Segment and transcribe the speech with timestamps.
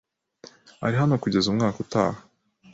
[0.85, 2.19] Ari hano kugeza umwaka utaha.